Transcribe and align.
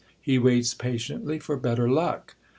he 0.19 0.39
waits 0.39 0.73
pa 0.73 0.87
tiently 0.87 1.39
for 1.39 1.55
better 1.55 1.87
luck. 1.87 2.35